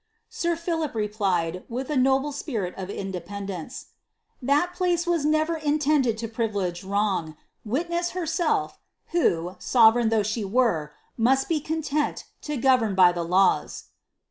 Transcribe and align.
Sir 0.31 0.55
Philip 0.55 0.95
replied, 0.95 1.63
with 1.69 1.91
a 1.91 1.95
noble 1.95 2.31
spirit 2.31 2.75
c^ 2.75 2.97
independence," 2.97 3.89
that 4.41 4.73
place 4.73 5.05
was 5.05 5.25
never 5.25 5.57
intended 5.57 6.17
to 6.17 6.27
privilege 6.27 6.83
wrong— 6.83 7.37
wit 7.73 7.87
ness 7.87 8.09
herself, 8.17 8.79
who, 9.11 9.57
soverei^ 9.59 10.09
though 10.09 10.23
she 10.23 10.43
were, 10.43 10.91
must 11.17 11.47
be 11.47 11.59
content 11.59 12.23
lo 12.49 12.57
govern 12.57 12.95
by 12.95 13.11
the 13.11 13.21
laws." 13.23 13.89